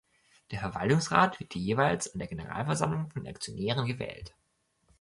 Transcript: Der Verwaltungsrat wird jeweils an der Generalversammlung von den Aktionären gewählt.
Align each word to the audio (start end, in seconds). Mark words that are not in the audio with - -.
Der 0.49 0.59
Verwaltungsrat 0.61 1.39
wird 1.39 1.53
jeweils 1.53 2.11
an 2.11 2.17
der 2.17 2.27
Generalversammlung 2.27 3.11
von 3.11 3.21
den 3.23 3.29
Aktionären 3.31 3.85
gewählt. 3.85 4.33